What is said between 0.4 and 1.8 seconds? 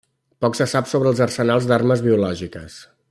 Poc se sap sobre els arsenals